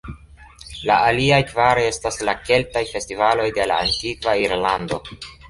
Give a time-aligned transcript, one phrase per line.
[0.91, 5.03] La aliaj kvar estas la "keltaj" festivaloj de la antikva Irlando.